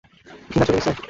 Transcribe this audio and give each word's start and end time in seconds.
ভীনা 0.49 0.65
চলে 0.67 0.77
গেছে? 0.77 0.91